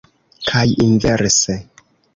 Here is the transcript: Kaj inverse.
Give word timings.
Kaj 0.51 0.63
inverse. 0.87 1.61